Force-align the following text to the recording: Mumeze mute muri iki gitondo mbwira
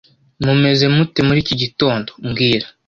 Mumeze 0.45 0.85
mute 0.95 1.19
muri 1.27 1.39
iki 1.43 1.55
gitondo 1.61 2.09
mbwira 2.27 2.67